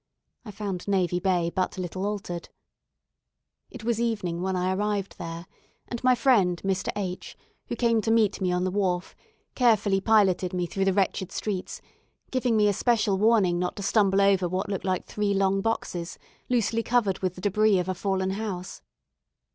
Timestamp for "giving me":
12.31-12.67